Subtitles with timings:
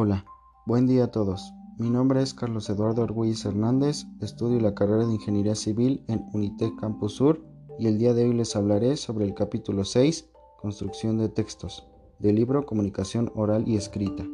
[0.00, 0.24] Hola,
[0.64, 1.52] buen día a todos.
[1.76, 6.76] Mi nombre es Carlos Eduardo Argüelles Hernández, estudio la carrera de Ingeniería Civil en Unitec
[6.76, 7.42] Campus Sur
[7.80, 10.30] y el día de hoy les hablaré sobre el capítulo 6,
[10.62, 11.88] Construcción de textos,
[12.20, 14.24] del libro Comunicación Oral y Escrita.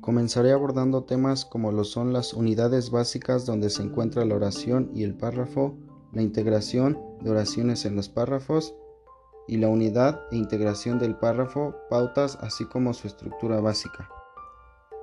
[0.00, 5.04] Comenzaré abordando temas como lo son las unidades básicas donde se encuentra la oración y
[5.04, 5.76] el párrafo,
[6.12, 8.74] la integración de oraciones en los párrafos,
[9.50, 14.08] y la unidad e integración del párrafo, pautas, así como su estructura básica.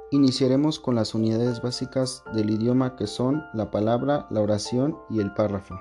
[0.10, 5.34] Iniciaremos con las unidades básicas del idioma que son la palabra, la oración y el
[5.34, 5.76] párrafo.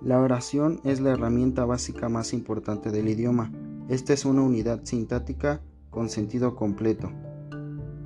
[0.00, 3.52] La oración es la herramienta básica más importante del idioma.
[3.88, 7.12] Esta es una unidad sintáctica con sentido completo.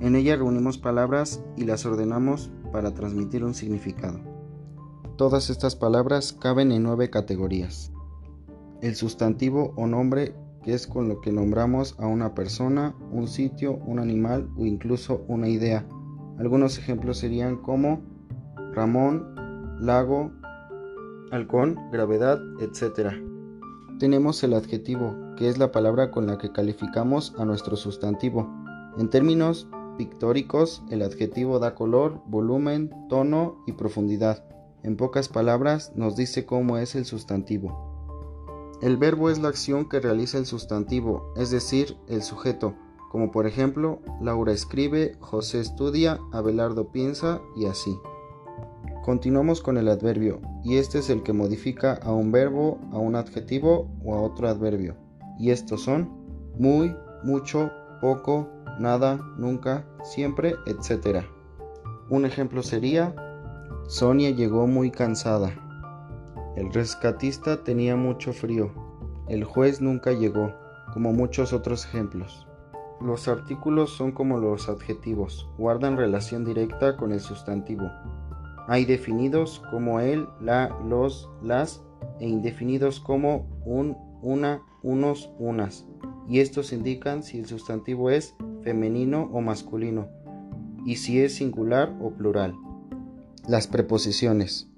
[0.00, 4.20] En ella reunimos palabras y las ordenamos para transmitir un significado.
[5.16, 7.91] Todas estas palabras caben en nueve categorías
[8.82, 13.76] el sustantivo o nombre que es con lo que nombramos a una persona, un sitio,
[13.86, 15.86] un animal o incluso una idea.
[16.38, 18.00] Algunos ejemplos serían como
[18.72, 20.30] Ramón, lago,
[21.30, 23.12] halcón, gravedad, etc.
[23.98, 28.48] Tenemos el adjetivo, que es la palabra con la que calificamos a nuestro sustantivo.
[28.98, 34.44] En términos pictóricos, el adjetivo da color, volumen, tono y profundidad.
[34.82, 37.91] En pocas palabras, nos dice cómo es el sustantivo.
[38.82, 42.74] El verbo es la acción que realiza el sustantivo, es decir, el sujeto,
[43.12, 47.96] como por ejemplo, Laura escribe, José estudia, Abelardo piensa y así.
[49.04, 53.14] Continuamos con el adverbio, y este es el que modifica a un verbo, a un
[53.14, 54.96] adjetivo o a otro adverbio.
[55.38, 56.10] Y estos son
[56.58, 58.48] muy, mucho, poco,
[58.80, 61.24] nada, nunca, siempre, etc.
[62.10, 63.14] Un ejemplo sería,
[63.86, 65.61] Sonia llegó muy cansada.
[66.56, 68.70] El rescatista tenía mucho frío.
[69.28, 70.52] El juez nunca llegó,
[70.92, 72.46] como muchos otros ejemplos.
[73.00, 77.90] Los artículos son como los adjetivos, guardan relación directa con el sustantivo.
[78.68, 81.82] Hay definidos como el, la, los, las
[82.20, 85.86] e indefinidos como un, una, unos, unas.
[86.28, 90.06] Y estos indican si el sustantivo es femenino o masculino
[90.84, 92.54] y si es singular o plural.
[93.48, 94.71] Las preposiciones.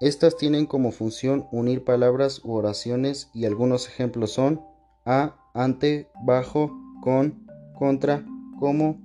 [0.00, 4.60] Estas tienen como función unir palabras u oraciones y algunos ejemplos son
[5.06, 6.70] a, ante, bajo,
[7.02, 7.46] con,
[7.78, 8.22] contra,
[8.60, 9.00] como,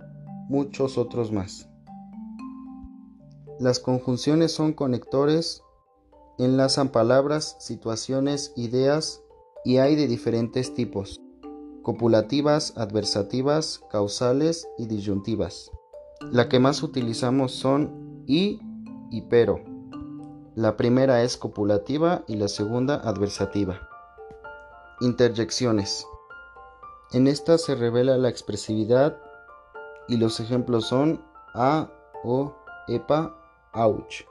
[0.49, 1.69] muchos otros más.
[3.57, 5.63] Las conjunciones son conectores,
[6.37, 9.23] enlazan palabras, situaciones, ideas
[9.63, 11.21] y hay de diferentes tipos,
[11.83, 15.71] copulativas, adversativas, causales y disyuntivas.
[16.19, 18.59] La que más utilizamos son y
[19.09, 19.70] y pero.
[20.55, 23.87] La primera es copulativa y la segunda adversativa.
[24.99, 26.05] Interjecciones.
[27.13, 29.17] En esta se revela la expresividad
[30.09, 31.23] y los ejemplos son
[31.53, 31.89] a,
[32.25, 32.53] o,
[32.89, 33.33] epa,
[33.73, 34.25] ouch.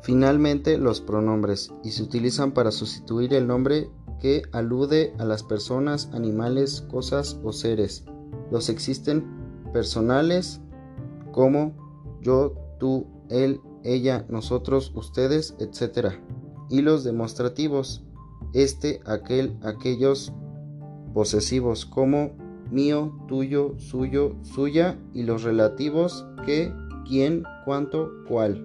[0.00, 3.90] Finalmente, los pronombres y se utilizan para sustituir el nombre
[4.20, 8.06] que alude a las personas, animales, cosas o seres.
[8.50, 10.62] Los existen personales
[11.32, 11.74] como
[12.22, 16.14] yo, tú, él, ella, nosotros, ustedes, etc.
[16.70, 18.04] Y los demostrativos,
[18.52, 20.32] este, aquel, aquellos,
[21.14, 22.32] posesivos como
[22.70, 26.72] mío, tuyo, suyo, suya y los relativos que,
[27.06, 28.64] quién, cuánto, cuál.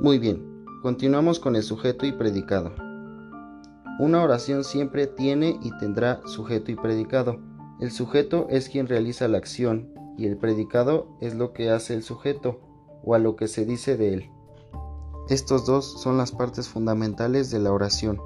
[0.00, 2.74] Muy bien, continuamos con el sujeto y predicado.
[3.98, 7.38] Una oración siempre tiene y tendrá sujeto y predicado.
[7.78, 12.02] El sujeto es quien realiza la acción y el predicado es lo que hace el
[12.02, 12.60] sujeto
[13.04, 14.30] o a lo que se dice de él.
[15.28, 18.20] Estos dos son las partes fundamentales de la oración.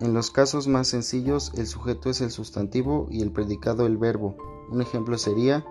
[0.00, 4.36] En los casos más sencillos, el sujeto es el sustantivo y el predicado el verbo.
[4.70, 5.64] Un ejemplo sería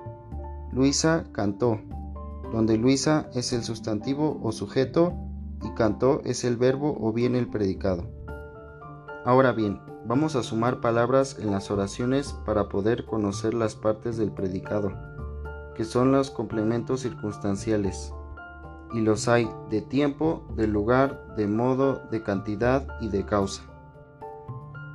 [0.72, 1.80] Luisa cantó,
[2.52, 5.14] donde Luisa es el sustantivo o sujeto
[5.64, 8.08] y cantó es el verbo o bien el predicado.
[9.26, 14.32] Ahora bien, vamos a sumar palabras en las oraciones para poder conocer las partes del
[14.32, 15.15] predicado
[15.76, 18.14] que son los complementos circunstanciales.
[18.94, 23.64] Y los hay de tiempo, de lugar, de modo, de cantidad y de causa.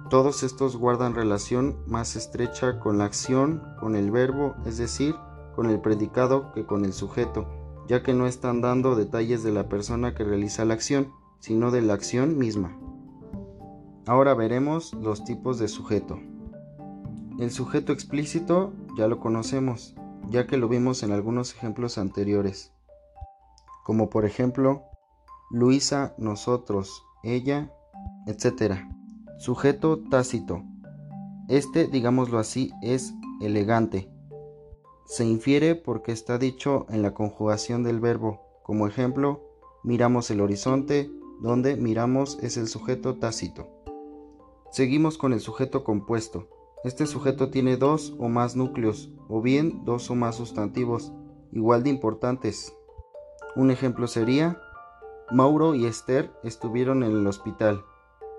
[0.09, 5.15] Todos estos guardan relación más estrecha con la acción, con el verbo, es decir,
[5.55, 7.47] con el predicado que con el sujeto,
[7.87, 11.83] ya que no están dando detalles de la persona que realiza la acción, sino de
[11.83, 12.77] la acción misma.
[14.07, 16.19] Ahora veremos los tipos de sujeto.
[17.39, 19.95] El sujeto explícito ya lo conocemos,
[20.29, 22.73] ya que lo vimos en algunos ejemplos anteriores,
[23.85, 24.85] como por ejemplo
[25.51, 27.73] Luisa, nosotros, ella,
[28.27, 28.75] etc.
[29.39, 30.63] Sujeto tácito.
[31.49, 34.09] Este, digámoslo así, es elegante.
[35.07, 38.43] Se infiere porque está dicho en la conjugación del verbo.
[38.63, 39.43] Como ejemplo,
[39.83, 43.69] miramos el horizonte, donde miramos es el sujeto tácito.
[44.71, 46.49] Seguimos con el sujeto compuesto.
[46.83, 51.13] Este sujeto tiene dos o más núcleos, o bien dos o más sustantivos,
[51.53, 52.75] igual de importantes.
[53.55, 54.59] Un ejemplo sería,
[55.31, 57.85] Mauro y Esther estuvieron en el hospital,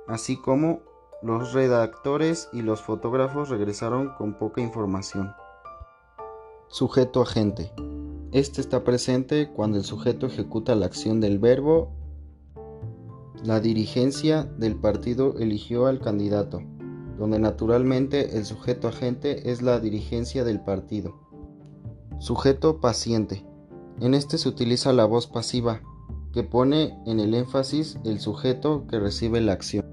[0.08, 0.82] así como
[1.22, 5.36] los redactores y los fotógrafos regresaron con poca información.
[6.68, 7.72] Sujeto agente.
[8.32, 11.92] Este está presente cuando el sujeto ejecuta la acción del verbo.
[13.44, 16.64] La dirigencia del partido eligió al candidato
[17.22, 21.20] donde naturalmente el sujeto agente es la dirigencia del partido.
[22.18, 23.46] Sujeto paciente.
[24.00, 25.84] En este se utiliza la voz pasiva,
[26.34, 29.86] que pone en el énfasis el sujeto que recibe la acción.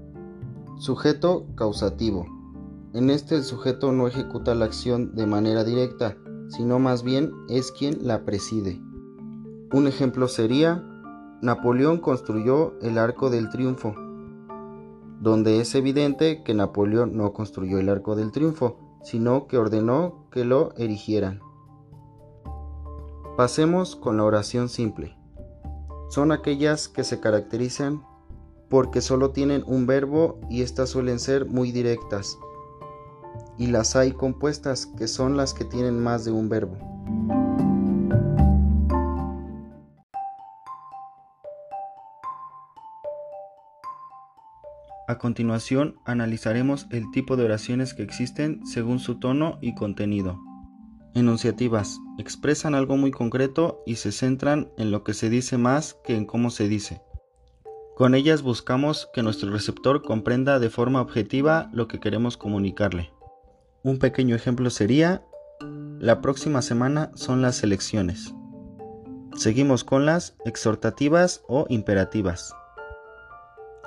[0.79, 2.25] Sujeto causativo.
[2.95, 6.17] En este el sujeto no ejecuta la acción de manera directa,
[6.47, 8.81] sino más bien es quien la preside.
[9.71, 10.83] Un ejemplo sería,
[11.43, 13.93] Napoleón construyó el Arco del Triunfo,
[15.19, 20.45] donde es evidente que Napoleón no construyó el Arco del Triunfo, sino que ordenó que
[20.45, 21.41] lo erigieran.
[23.37, 25.15] Pasemos con la oración simple.
[26.09, 28.03] Son aquellas que se caracterizan
[28.69, 32.37] porque solo tienen un verbo y estas suelen ser muy directas.
[33.57, 36.77] Y las hay compuestas que son las que tienen más de un verbo.
[45.09, 50.39] A continuación, analizaremos el tipo de oraciones que existen según su tono y contenido.
[51.15, 51.97] Enunciativas.
[52.19, 56.27] Expresan algo muy concreto y se centran en lo que se dice más que en
[56.27, 57.01] cómo se dice.
[57.95, 63.09] Con ellas buscamos que nuestro receptor comprenda de forma objetiva lo que queremos comunicarle.
[63.81, 65.23] Un pequeño ejemplo sería,
[65.97, 68.35] la próxima semana son las elecciones.
[69.35, 72.53] Seguimos con las exhortativas o imperativas.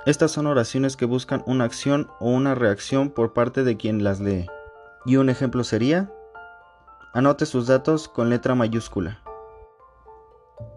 [0.05, 4.19] Estas son oraciones que buscan una acción o una reacción por parte de quien las
[4.19, 4.47] lee.
[5.07, 6.13] Y un ejemplo sería,
[7.15, 9.23] anote sus datos con letra mayúscula.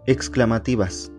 [0.06, 1.10] Exclamativas.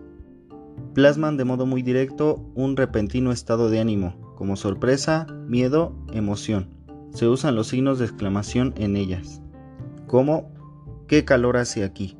[0.94, 6.70] Plasman de modo muy directo un repentino estado de ánimo, como sorpresa, miedo, emoción.
[7.12, 9.42] Se usan los signos de exclamación en ellas,
[10.06, 10.50] como
[11.08, 12.16] ¿qué calor hace aquí?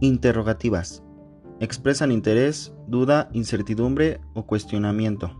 [0.00, 1.02] Interrogativas
[1.60, 5.32] expresan interés, duda, incertidumbre o cuestionamiento.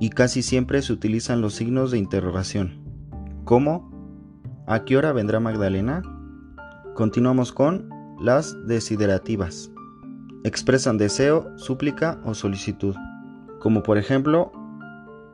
[0.00, 2.82] Y casi siempre se utilizan los signos de interrogación.
[3.44, 3.90] ¿Cómo?
[4.66, 6.02] ¿A qué hora vendrá Magdalena?
[6.94, 7.88] Continuamos con
[8.20, 9.70] las desiderativas.
[10.44, 12.94] Expresan deseo, súplica o solicitud.
[13.60, 14.52] Como por ejemplo,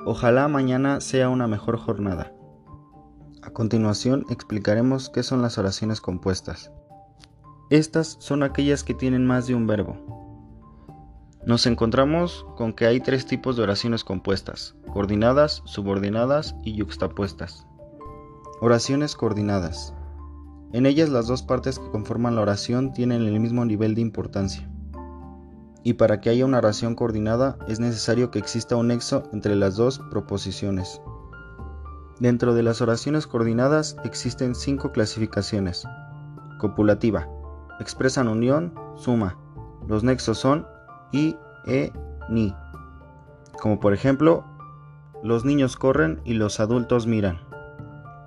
[0.04, 2.32] ojalá mañana sea una mejor jornada.
[3.42, 6.72] A continuación explicaremos qué son las oraciones compuestas.
[7.68, 9.96] Estas son aquellas que tienen más de un verbo.
[11.44, 17.66] Nos encontramos con que hay tres tipos de oraciones compuestas, coordinadas, subordinadas y yuxtapuestas.
[18.60, 19.94] Oraciones coordinadas.
[20.72, 24.70] En ellas las dos partes que conforman la oración tienen el mismo nivel de importancia.
[25.82, 29.74] Y para que haya una oración coordinada es necesario que exista un nexo entre las
[29.74, 31.00] dos proposiciones.
[32.20, 35.85] Dentro de las oraciones coordinadas existen cinco clasificaciones.
[36.58, 37.28] Copulativa,
[37.80, 39.38] expresan unión, suma.
[39.87, 40.66] Los nexos son
[41.12, 41.92] i, e,
[42.28, 42.54] ni.
[43.61, 44.45] Como por ejemplo,
[45.23, 47.40] los niños corren y los adultos miran.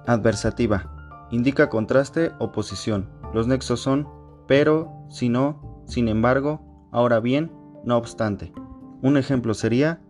[0.08, 1.28] Adversativa.
[1.32, 3.10] Indica contraste o posición.
[3.34, 4.08] Los nexos son
[4.50, 7.52] pero, si no, sin embargo, ahora bien,
[7.86, 8.52] no obstante.
[9.04, 10.02] Un ejemplo sería,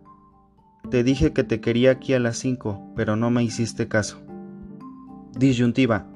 [0.88, 4.18] te dije que te quería aquí a las 5, pero no me hiciste caso.
[5.36, 6.06] Disyuntiva.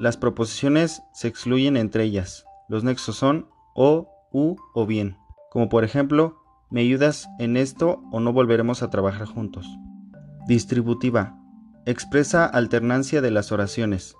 [0.00, 2.47] Las proposiciones se excluyen entre ellas.
[2.68, 5.16] Los nexos son o, u o bien,
[5.50, 9.66] como por ejemplo, me ayudas en esto o no volveremos a trabajar juntos.
[10.46, 11.38] Distributiva.
[11.86, 14.14] Expresa alternancia de las oraciones.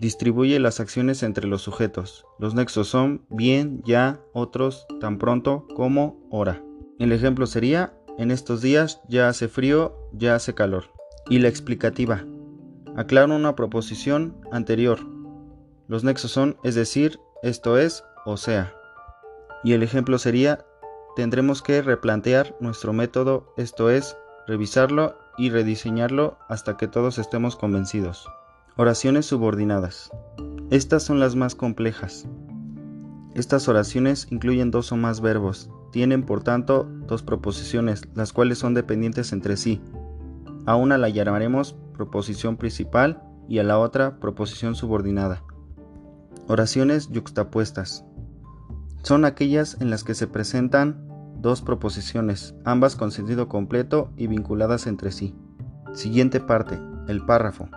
[0.00, 2.24] Distribuye las acciones entre los sujetos.
[2.38, 6.62] Los nexos son bien, ya, otros, tan pronto como, hora.
[6.98, 10.84] El ejemplo sería, en estos días ya hace frío, ya hace calor.
[11.28, 12.24] Y la explicativa.
[12.96, 15.00] Aclara una proposición anterior.
[15.86, 18.74] Los nexos son, es decir, esto es, o sea.
[19.64, 20.64] Y el ejemplo sería,
[21.16, 24.16] tendremos que replantear nuestro método, esto es,
[24.46, 28.28] revisarlo y rediseñarlo hasta que todos estemos convencidos.
[28.76, 30.10] Oraciones subordinadas.
[30.70, 32.26] Estas son las más complejas.
[33.34, 38.74] Estas oraciones incluyen dos o más verbos, tienen por tanto dos proposiciones, las cuales son
[38.74, 39.80] dependientes entre sí.
[40.66, 45.42] A una la llamaremos proposición principal y a la otra proposición subordinada.
[46.46, 48.04] Oraciones yuxtapuestas.
[49.02, 51.08] Son aquellas en las que se presentan
[51.40, 55.34] dos proposiciones, ambas con sentido completo y vinculadas entre sí.
[55.92, 57.68] Siguiente parte, el párrafo.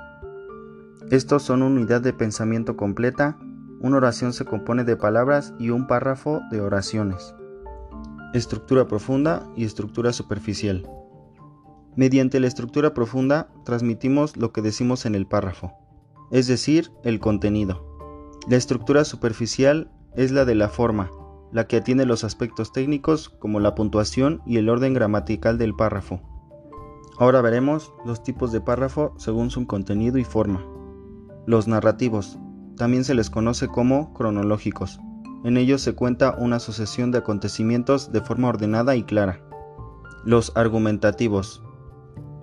[1.11, 3.37] Estos son unidad de pensamiento completa.
[3.81, 7.35] Una oración se compone de palabras y un párrafo de oraciones.
[8.33, 10.89] Estructura profunda y estructura superficial.
[11.95, 15.73] Mediante la estructura profunda transmitimos lo que decimos en el párrafo,
[16.31, 17.92] es decir, el contenido.
[18.47, 21.09] La estructura superficial es la de la forma,
[21.53, 26.19] la que atiende los aspectos técnicos como la puntuación y el orden gramatical del párrafo.
[27.17, 30.65] Ahora veremos los tipos de párrafo según su contenido y forma.
[31.45, 32.37] Los narrativos,
[32.75, 34.99] también se les conoce como cronológicos.
[35.45, 39.39] En ellos se cuenta una sucesión de acontecimientos de forma ordenada y clara.
[40.25, 41.63] Los argumentativos.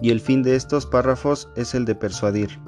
[0.01, 2.59] Y el fin de estos párrafos es el de persuadir.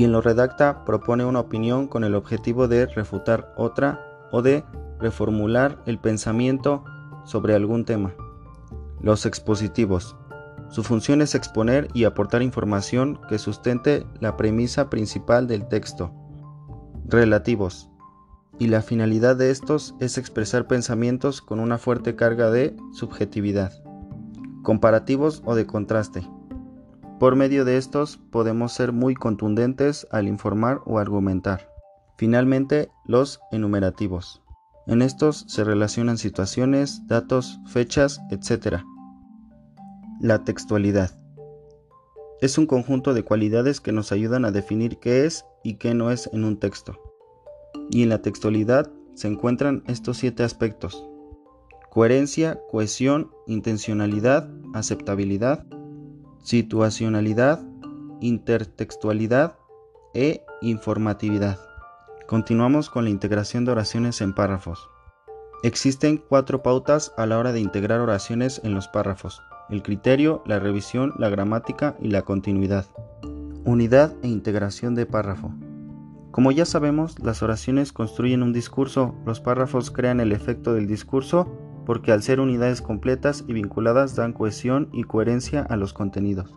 [0.00, 4.00] Quien lo redacta propone una opinión con el objetivo de refutar otra
[4.32, 4.64] o de
[4.98, 6.86] reformular el pensamiento
[7.26, 8.14] sobre algún tema.
[9.02, 10.16] Los expositivos.
[10.70, 16.14] Su función es exponer y aportar información que sustente la premisa principal del texto.
[17.04, 17.90] Relativos
[18.58, 23.70] y la finalidad de estos es expresar pensamientos con una fuerte carga de subjetividad,
[24.62, 26.26] comparativos o de contraste.
[27.20, 31.70] Por medio de estos podemos ser muy contundentes al informar o argumentar.
[32.16, 34.42] Finalmente, los enumerativos.
[34.88, 38.78] En estos se relacionan situaciones, datos, fechas, etc.
[40.20, 41.16] La textualidad.
[42.40, 46.10] Es un conjunto de cualidades que nos ayudan a definir qué es y qué no
[46.10, 46.98] es en un texto
[47.90, 51.04] y en la textualidad se encuentran estos siete aspectos.
[51.90, 55.66] Coherencia, cohesión, intencionalidad, aceptabilidad,
[56.42, 57.62] situacionalidad,
[58.20, 59.58] intertextualidad
[60.14, 61.58] e informatividad.
[62.26, 64.88] Continuamos con la integración de oraciones en párrafos.
[65.62, 69.42] Existen cuatro pautas a la hora de integrar oraciones en los párrafos.
[69.68, 72.86] El criterio, la revisión, la gramática y la continuidad.
[73.64, 75.52] Unidad e integración de párrafo.
[76.30, 81.48] Como ya sabemos, las oraciones construyen un discurso, los párrafos crean el efecto del discurso
[81.86, 86.54] porque al ser unidades completas y vinculadas dan cohesión y coherencia a los contenidos.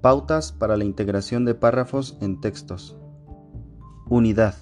[0.00, 2.96] Pautas para la integración de párrafos en textos.
[4.08, 4.54] Unidad.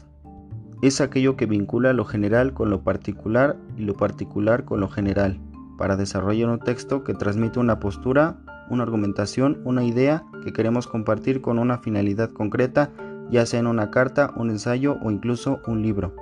[0.83, 5.41] Es aquello que vincula lo general con lo particular y lo particular con lo general,
[5.79, 8.39] para desarrollar un texto que transmite una postura,
[8.71, 12.91] una argumentación, una idea que queremos compartir con una finalidad concreta
[13.31, 16.15] ya sea en una carta, un ensayo o incluso un libro.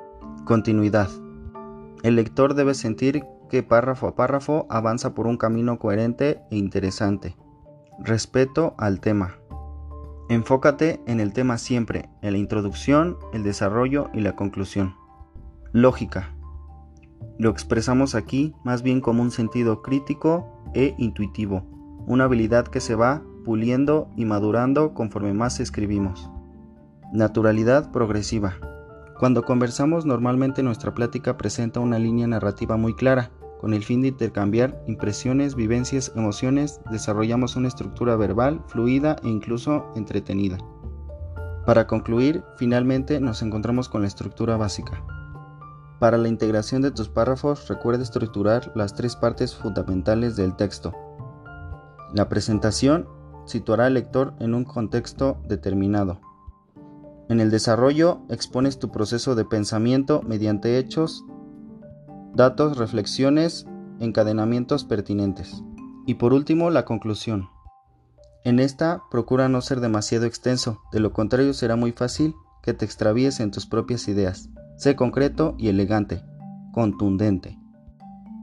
[0.45, 1.09] Continuidad.
[2.03, 7.37] El lector debe sentir que párrafo a párrafo avanza por un camino coherente e interesante.
[7.99, 9.37] Respeto al tema.
[10.29, 14.95] Enfócate en el tema siempre, en la introducción, el desarrollo y la conclusión.
[15.73, 16.35] Lógica.
[17.39, 21.63] Lo expresamos aquí más bien como un sentido crítico e intuitivo,
[22.07, 26.31] una habilidad que se va puliendo y madurando conforme más escribimos.
[27.13, 28.57] Naturalidad progresiva.
[29.19, 33.31] Cuando conversamos normalmente nuestra plática presenta una línea narrativa muy clara.
[33.61, 39.87] Con el fin de intercambiar impresiones, vivencias, emociones, desarrollamos una estructura verbal, fluida e incluso
[39.97, 40.59] entretenida.
[41.67, 45.05] Para concluir, finalmente nos encontramos con la estructura básica.
[45.99, 50.95] Para la integración de tus párrafos, recuerda estructurar las tres partes fundamentales del texto.
[52.15, 53.09] La presentación
[53.45, 56.21] situará al lector en un contexto determinado.
[57.29, 61.25] En el desarrollo expones tu proceso de pensamiento mediante hechos,
[62.39, 63.67] datos, reflexiones,
[63.99, 65.63] encadenamientos pertinentes.
[66.07, 67.51] Y por último, la conclusión.
[68.45, 72.85] En esta procura no ser demasiado extenso, de lo contrario será muy fácil que te
[72.85, 74.51] extravíes en tus propias ideas.
[74.77, 76.23] Sé concreto y elegante,
[76.73, 77.59] contundente.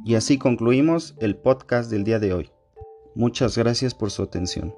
[0.03, 2.51] Y así concluimos el podcast del día de hoy.
[3.15, 4.75] Muchas gracias por su atención.